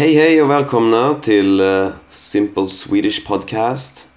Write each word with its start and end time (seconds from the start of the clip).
Hej 0.00 0.14
hej 0.14 0.42
och 0.42 0.50
välkomna 0.50 1.14
till 1.14 1.60
eh, 1.60 1.88
Simple 2.08 2.68
Swedish 2.68 3.26
Podcast. 3.26 4.08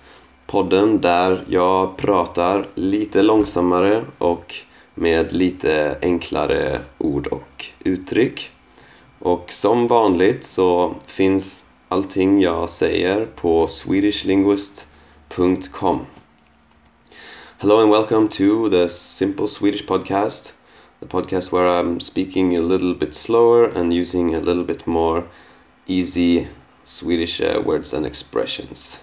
Podden 0.48 1.01
där 1.01 1.45
jag 1.50 1.98
pratar 1.98 2.67
lite 2.75 3.21
långsammare 3.21 4.06
och 4.17 4.56
med 4.96 5.33
lite 5.33 5.98
enklare 6.01 6.82
ord 6.98 7.27
och 7.27 7.66
uttryck. 7.83 8.52
Och 9.20 9.52
som 9.52 9.88
vanligt 9.88 10.43
så 10.43 10.96
finns 11.05 11.66
allting 11.89 12.41
jag 12.41 12.70
säger 12.70 13.25
på 13.25 13.68
swedishlinguist.com. 13.68 16.00
Hello 17.57 17.81
and 17.81 17.91
welcome 17.91 18.27
to 18.27 18.70
the 18.70 18.89
Simple 18.89 19.47
Swedish 19.47 19.88
Podcast, 19.88 20.54
the 21.00 21.05
podcast 21.05 21.54
where 21.54 21.81
I'm 21.81 22.00
speaking 22.00 22.57
a 22.57 22.61
little 22.61 22.95
bit 22.95 23.15
slower 23.15 23.77
and 23.77 23.93
using 23.93 24.36
a 24.36 24.39
little 24.39 24.63
bit 24.63 24.86
more 24.86 25.23
easy 25.88 26.47
Swedish 26.83 27.42
uh, 27.42 27.61
words 27.64 27.93
and 27.93 28.05
expressions. 28.05 29.00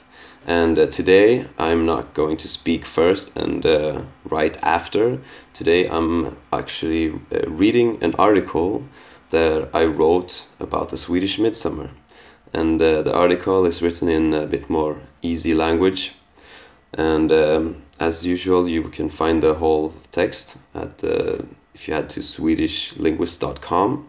And 0.46 0.78
uh, 0.78 0.86
today 0.86 1.46
I'm 1.58 1.84
not 1.84 2.14
going 2.14 2.36
to 2.38 2.48
speak 2.48 2.86
first 2.86 3.36
and 3.36 3.64
uh, 3.64 4.02
right 4.24 4.56
after. 4.62 5.18
Today 5.52 5.86
I'm 5.86 6.36
actually 6.52 7.10
uh, 7.10 7.46
reading 7.46 8.02
an 8.02 8.14
article 8.18 8.84
that 9.30 9.68
I 9.72 9.84
wrote 9.84 10.46
about 10.58 10.88
the 10.88 10.96
Swedish 10.96 11.38
midsummer. 11.38 11.90
And 12.52 12.80
uh, 12.82 13.02
the 13.02 13.14
article 13.14 13.64
is 13.66 13.80
written 13.80 14.08
in 14.08 14.34
a 14.34 14.46
bit 14.46 14.68
more 14.68 15.00
easy 15.22 15.54
language. 15.54 16.14
And 16.94 17.30
um, 17.30 17.82
as 18.00 18.26
usual, 18.26 18.68
you 18.68 18.82
can 18.84 19.08
find 19.08 19.42
the 19.42 19.54
whole 19.54 19.94
text 20.10 20.56
at 20.74 21.04
uh, 21.04 21.42
if 21.74 21.86
you 21.86 21.94
head 21.94 22.10
to 22.10 22.20
swedishlinguist.com. 22.20 24.08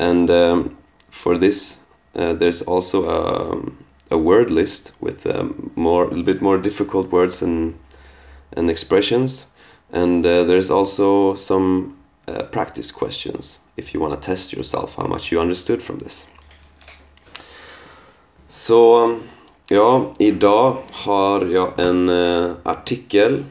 And 0.00 0.30
um, 0.30 0.78
for 1.10 1.38
this 1.38 1.78
uh, 2.18 2.32
there's 2.34 2.62
also 2.62 3.08
a, 3.08 4.14
a 4.14 4.18
word 4.18 4.50
list 4.50 4.92
with 5.00 5.26
um, 5.26 5.70
more 5.76 6.04
a 6.04 6.08
little 6.08 6.24
bit 6.24 6.42
more 6.42 6.58
difficult 6.58 7.12
words 7.12 7.42
and 7.42 7.74
and 8.56 8.70
expressions. 8.70 9.46
And 9.92 10.26
uh, 10.26 10.44
there's 10.44 10.70
also 10.70 11.34
some 11.34 11.96
uh, 12.26 12.42
practice 12.42 12.92
questions. 12.92 13.58
If 13.76 13.94
you 13.94 14.00
want 14.00 14.14
to 14.14 14.26
test 14.26 14.52
yourself 14.52 14.96
how 14.96 15.06
much 15.06 15.32
you 15.32 15.40
understood 15.40 15.82
from 15.82 15.98
this. 15.98 16.26
Så 18.46 19.04
um, 19.04 19.22
ja 19.68 20.12
idag 20.18 20.76
har 20.90 21.46
jag 21.46 21.80
en 21.80 22.08
uh, 22.08 22.52
artikel 22.62 23.44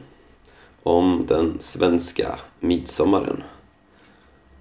om 0.82 1.26
den 1.28 1.56
svenska 1.60 2.38
midsommaren. 2.60 3.42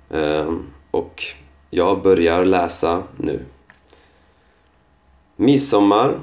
Um, 0.10 0.68
och 0.92 1.24
jag 1.70 2.02
börjar 2.02 2.46
läsa 2.46 3.04
nu. 3.18 3.46
Midsommar 5.40 6.20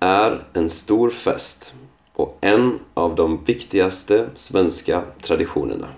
är 0.00 0.44
en 0.52 0.68
stor 0.68 1.10
fest 1.10 1.74
och 2.12 2.38
en 2.40 2.78
av 2.94 3.14
de 3.14 3.44
viktigaste 3.44 4.26
svenska 4.34 5.02
traditionerna. 5.22 5.88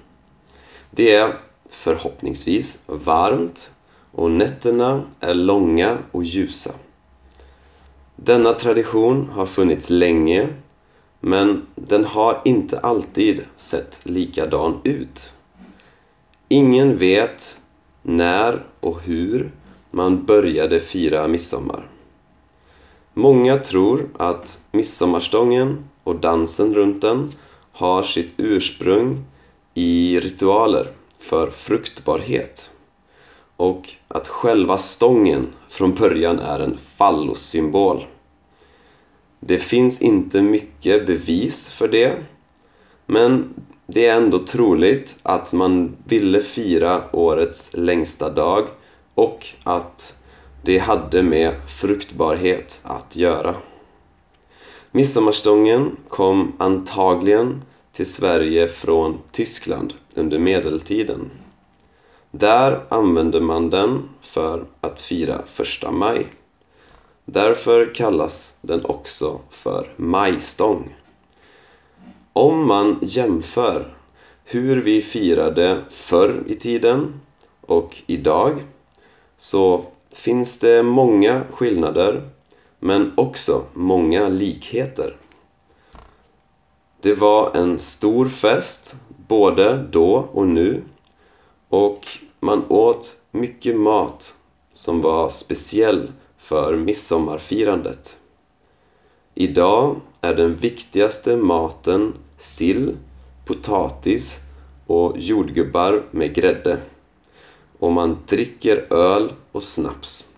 Det 0.91 1.15
är 1.15 1.35
förhoppningsvis 1.71 2.79
varmt 2.87 3.71
och 4.13 4.31
nätterna 4.31 5.03
är 5.21 5.35
långa 5.35 5.99
och 6.13 6.25
ljusa. 6.25 6.71
Denna 8.17 8.53
tradition 8.53 9.29
har 9.33 9.47
funnits 9.47 9.91
länge 9.91 10.49
men 11.21 11.67
den 11.75 12.05
har 12.05 12.43
inte 12.45 12.79
alltid 12.79 13.45
sett 13.57 14.01
likadan 14.03 14.81
ut. 14.85 15.33
Ingen 16.49 16.97
vet 16.97 17.57
när 18.03 18.63
och 18.81 19.03
hur 19.03 19.53
man 19.91 20.25
började 20.25 20.81
fira 20.81 21.29
midsommar. 21.29 21.87
Många 23.15 23.57
tror 23.57 24.09
att 24.17 24.61
midsommarstången 24.73 25.85
och 26.05 26.17
dansen 26.17 26.75
runt 26.75 27.01
den 27.01 27.33
har 27.73 28.03
sitt 28.03 28.35
ursprung 28.37 29.25
i 29.75 30.21
ritualer 30.21 30.89
för 31.19 31.51
fruktbarhet 31.51 32.71
och 33.57 33.91
att 34.09 34.29
själva 34.29 34.79
stången 34.79 35.47
från 35.69 35.95
början 35.95 36.39
är 36.39 36.61
en 36.61 36.79
fallossymbol. 36.97 38.07
Det 39.41 39.59
finns 39.59 40.03
inte 40.03 40.43
mycket 40.43 41.07
bevis 41.07 41.71
för 41.71 41.89
det 41.89 42.17
men 43.07 43.55
det 43.87 44.07
är 44.07 44.17
ändå 44.17 44.39
troligt 44.39 45.17
att 45.23 45.53
man 45.53 45.97
ville 46.05 46.43
fira 46.43 47.03
årets 47.13 47.71
längsta 47.75 48.31
dag 48.31 48.67
och 49.15 49.47
att 49.63 50.20
det 50.63 50.79
hade 50.79 51.23
med 51.23 51.55
fruktbarhet 51.69 52.81
att 52.83 53.17
göra. 53.17 53.55
Midsommarstången 54.91 55.97
kom 56.09 56.53
antagligen 56.59 57.63
till 57.93 58.13
Sverige 58.13 58.69
från 58.69 59.19
Tyskland 59.31 59.95
under 60.15 60.39
medeltiden. 60.39 61.31
Där 62.31 62.81
använde 62.89 63.41
man 63.41 63.71
den 63.71 64.09
för 64.21 64.65
att 64.81 65.03
fira 65.03 65.43
första 65.47 65.91
maj. 65.91 66.27
Därför 67.25 67.95
kallas 67.95 68.59
den 68.61 68.85
också 68.85 69.41
för 69.51 69.93
majstång. 69.97 70.97
Om 72.33 72.69
man 72.69 72.99
jämför 73.03 73.95
hur 74.45 74.81
vi 74.81 75.03
firade 75.03 75.85
förr 75.91 76.43
i 76.47 76.55
tiden 76.55 77.21
och 77.61 77.97
idag 78.07 78.65
så 79.39 79.85
finns 80.13 80.59
det 80.59 80.83
många 80.83 81.43
skillnader 81.51 82.29
men 82.79 83.13
också 83.17 83.63
många 83.75 84.29
likheter. 84.29 85.17
Det 87.01 87.15
var 87.15 87.57
en 87.57 87.79
stor 87.79 88.29
fest 88.29 88.97
både 89.29 89.87
då 89.91 90.29
och 90.33 90.47
nu 90.47 90.83
och 91.69 92.07
man 92.41 92.65
åt 92.69 93.17
mycket 93.31 93.77
mat 93.77 94.35
som 94.73 95.01
var 95.01 95.29
speciell 95.29 96.13
för 96.39 96.77
midsommarfirandet. 96.77 98.17
Idag 99.35 99.97
är 100.21 100.35
den 100.35 100.57
viktigaste 100.57 101.37
maten 101.37 102.15
sill, 102.39 102.97
potatis 103.47 104.39
och 104.87 105.19
jordgubbar 105.19 106.03
med 106.11 106.35
grädde 106.35 106.79
och 107.81 107.93
man 107.93 108.19
dricker 108.27 108.93
öl 108.93 109.33
och 109.53 109.63
snaps. 109.63 110.35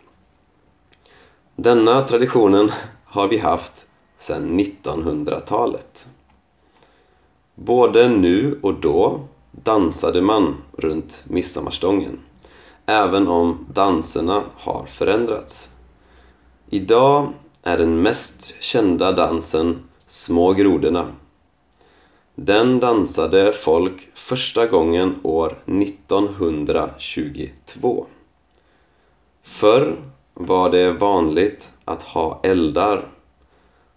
Denna 1.57 2.03
traditionen 2.03 2.73
har 3.05 3.29
vi 3.29 3.39
haft 3.39 3.87
sedan 4.17 4.61
1900-talet. 4.61 6.07
Både 7.55 8.09
nu 8.09 8.59
och 8.63 8.75
då 8.75 9.21
dansade 9.51 10.23
man 10.23 10.55
runt 10.73 11.25
midsommarstången, 11.27 12.21
även 12.87 13.29
om 13.29 13.67
danserna 13.73 14.43
har 14.57 14.87
förändrats. 14.87 15.71
Idag 16.71 17.33
är 17.63 17.79
den 17.79 18.03
mest 18.03 18.55
kända 18.61 19.13
dansen 19.13 19.83
Små 20.07 20.53
grodorna 20.53 21.07
den 22.35 22.81
dansade 22.81 23.53
folk 23.53 24.09
första 24.15 24.67
gången 24.67 25.15
år 25.23 25.59
1922. 25.67 28.07
Förr 29.43 29.97
var 30.35 30.71
det 30.71 30.93
vanligt 30.93 31.73
att 31.85 32.03
ha 32.03 32.41
eldar, 32.43 33.07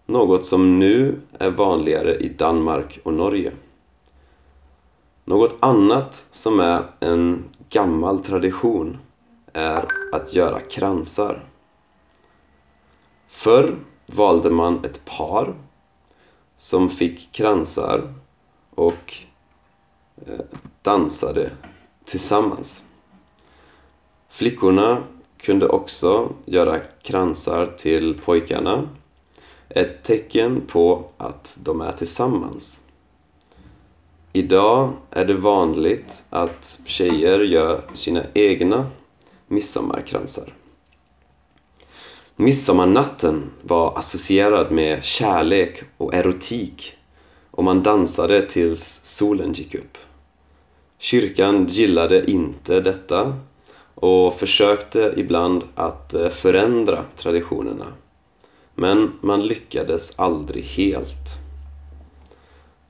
något 0.06 0.46
som 0.46 0.80
nu 0.80 1.22
är 1.40 1.52
vanligare 1.52 2.16
i 2.16 2.30
Danmark 2.30 3.00
och 3.04 3.14
Norge. 3.14 3.52
Något 5.26 5.56
annat 5.60 6.26
som 6.32 6.60
är 6.60 6.84
en 7.00 7.44
gammal 7.70 8.20
tradition 8.20 8.98
är 9.54 9.88
att 10.12 10.34
göra 10.34 10.60
kransar. 10.60 11.44
Förr 13.28 13.76
valde 14.06 14.50
man 14.50 14.86
ett 14.86 15.06
par 15.06 15.54
som 16.58 16.90
fick 16.90 17.32
kransar 17.32 18.14
och 18.76 19.14
eh, 20.28 20.46
dansade 20.82 21.52
tillsammans. 22.06 22.84
Flickorna 24.30 25.04
kunde 25.38 25.68
också 25.68 26.34
göra 26.46 26.80
kransar 27.02 27.74
till 27.78 28.22
pojkarna. 28.26 28.90
Ett 29.70 30.04
tecken 30.04 30.62
på 30.68 31.06
att 31.18 31.60
de 31.64 31.82
är 31.82 31.92
tillsammans. 31.92 32.82
Idag 34.34 34.94
är 35.12 35.26
det 35.26 35.34
vanligt 35.34 36.24
att 36.30 36.80
tjejer 36.86 37.40
gör 37.40 37.82
sina 37.94 38.24
egna 38.34 38.86
midsommarkransar. 39.48 40.54
Midsommarnatten 42.36 43.52
var 43.62 43.98
associerad 43.98 44.72
med 44.72 45.04
kärlek 45.04 45.84
och 45.98 46.14
erotik 46.14 46.98
och 47.56 47.64
man 47.64 47.84
dansade 47.84 48.42
tills 48.42 49.02
solen 49.04 49.54
gick 49.54 49.76
upp. 49.76 49.98
Kyrkan 50.98 51.66
gillade 51.66 52.32
inte 52.32 52.82
detta 52.82 53.34
och 53.96 54.34
försökte 54.34 55.14
ibland 55.18 55.64
att 55.76 56.14
eh, 56.14 56.30
förändra 56.30 57.06
traditionerna. 57.18 57.86
Men 58.76 59.12
man 59.22 59.48
lyckades 59.48 60.20
aldrig 60.20 60.64
helt. 60.64 61.38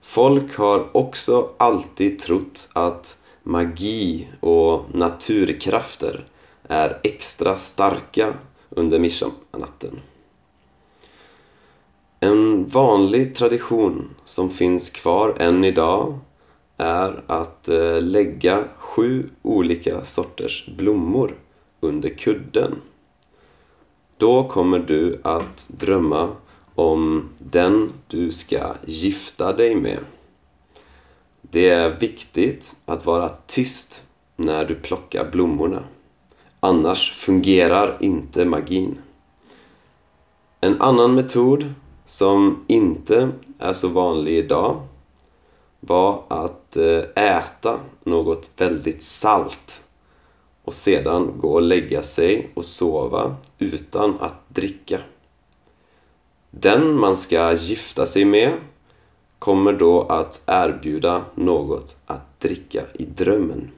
Folk 0.01 0.55
har 0.55 0.97
också 0.97 1.49
alltid 1.57 2.19
trott 2.19 2.69
att 2.73 3.17
magi 3.43 4.27
och 4.39 4.81
naturkrafter 4.93 6.25
är 6.63 6.99
extra 7.03 7.57
starka 7.57 8.33
under 8.69 8.99
midsommarnatten. 8.99 9.99
En 12.25 12.67
vanlig 12.67 13.35
tradition 13.35 14.09
som 14.23 14.49
finns 14.49 14.89
kvar 14.89 15.35
än 15.39 15.63
idag 15.63 16.19
är 16.77 17.23
att 17.27 17.67
eh, 17.67 18.01
lägga 18.01 18.63
sju 18.77 19.29
olika 19.41 20.03
sorters 20.03 20.69
blommor 20.77 21.35
under 21.79 22.09
kudden. 22.09 22.81
Då 24.17 24.43
kommer 24.43 24.79
du 24.79 25.19
att 25.23 25.67
drömma 25.69 26.29
om 26.75 27.29
den 27.37 27.93
du 28.07 28.31
ska 28.31 28.73
gifta 28.85 29.53
dig 29.53 29.75
med. 29.75 29.99
Det 31.41 31.69
är 31.69 31.99
viktigt 31.99 32.75
att 32.85 33.05
vara 33.05 33.29
tyst 33.45 34.03
när 34.35 34.65
du 34.65 34.75
plockar 34.75 35.31
blommorna. 35.31 35.83
Annars 36.59 37.11
fungerar 37.11 37.97
inte 37.99 38.45
magin. 38.45 38.97
En 40.61 40.81
annan 40.81 41.15
metod 41.15 41.73
som 42.05 42.65
inte 42.67 43.31
är 43.59 43.73
så 43.73 43.87
vanlig 43.87 44.37
idag 44.37 44.81
var 45.79 46.23
att 46.27 46.77
eh, 46.77 47.23
äta 47.23 47.79
något 48.03 48.49
väldigt 48.57 49.03
salt 49.03 49.81
och 50.63 50.73
sedan 50.73 51.33
gå 51.37 51.53
och 51.53 51.61
lägga 51.61 52.03
sig 52.03 52.51
och 52.53 52.65
sova 52.65 53.35
utan 53.59 54.19
att 54.19 54.49
dricka. 54.49 54.99
Den 56.51 56.99
man 56.99 57.17
ska 57.17 57.53
gifta 57.53 58.05
sig 58.05 58.25
med 58.25 58.53
kommer 59.39 59.73
då 59.73 60.01
att 60.01 60.41
erbjuda 60.45 61.25
något 61.35 61.95
att 62.05 62.39
dricka 62.39 62.83
i 62.93 63.05
drömmen. 63.05 63.71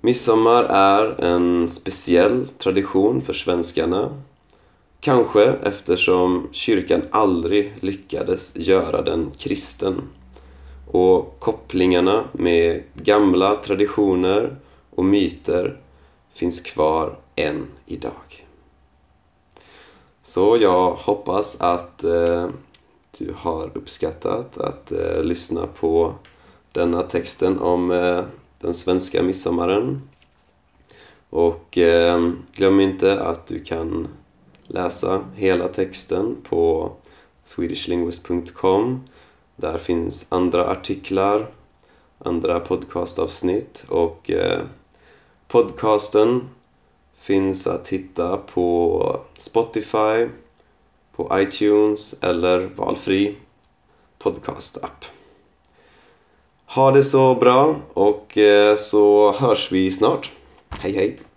Midsommar 0.00 0.64
är 0.64 1.24
en 1.24 1.68
speciell 1.68 2.48
tradition 2.58 3.22
för 3.22 3.32
svenskarna. 3.32 4.22
Kanske 5.04 5.44
eftersom 5.44 6.48
kyrkan 6.52 7.02
aldrig 7.10 7.72
lyckades 7.80 8.56
göra 8.56 9.02
den 9.02 9.30
kristen. 9.38 10.02
Och 10.90 11.36
kopplingarna 11.38 12.24
med 12.32 12.82
gamla 12.94 13.56
traditioner 13.56 14.56
och 14.90 15.04
myter 15.04 15.80
finns 16.34 16.60
kvar 16.60 17.16
än 17.36 17.66
idag. 17.86 18.46
Så 20.22 20.56
jag 20.60 20.90
hoppas 20.90 21.56
att 21.60 22.04
eh, 22.04 22.48
du 23.18 23.34
har 23.36 23.70
uppskattat 23.74 24.58
att 24.58 24.92
eh, 24.92 25.22
lyssna 25.22 25.66
på 25.66 26.14
denna 26.72 27.02
texten 27.02 27.58
om 27.58 27.90
eh, 27.90 28.24
den 28.60 28.74
svenska 28.74 29.22
midsommaren. 29.22 30.02
Och 31.30 31.78
eh, 31.78 32.30
glöm 32.52 32.80
inte 32.80 33.20
att 33.20 33.46
du 33.46 33.64
kan 33.64 34.08
läsa 34.66 35.24
hela 35.34 35.68
texten 35.68 36.36
på 36.48 36.92
swedishlinguist.com. 37.44 39.04
Där 39.56 39.78
finns 39.78 40.26
andra 40.28 40.70
artiklar, 40.70 41.46
andra 42.18 42.60
podcastavsnitt 42.60 43.84
och 43.88 44.30
eh, 44.30 44.62
podcasten 45.48 46.48
finns 47.18 47.66
att 47.66 47.88
hitta 47.88 48.36
på 48.36 49.20
Spotify, 49.36 50.28
på 51.16 51.40
iTunes 51.40 52.14
eller 52.20 52.70
valfri 52.76 53.36
podcastapp. 54.18 55.04
Ha 56.66 56.90
det 56.90 57.02
så 57.02 57.34
bra 57.34 57.76
och 57.92 58.38
eh, 58.38 58.76
så 58.76 59.32
hörs 59.32 59.72
vi 59.72 59.90
snart. 59.90 60.32
Hej 60.68 60.92
hej! 60.92 61.33